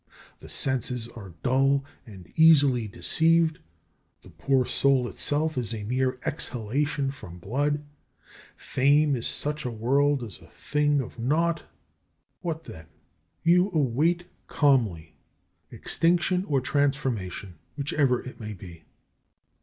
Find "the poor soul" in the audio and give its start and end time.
4.23-5.07